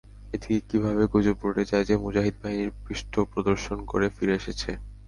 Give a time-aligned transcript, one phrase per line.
[0.33, 4.71] এদিকে কিভাবে গুজব রটে যায় যে, মুজাহিদ বাহিনী পৃষ্টপ্রদর্শন করে ফিরে আসছে।